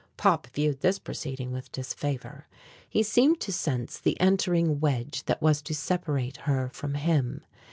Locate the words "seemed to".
3.03-3.51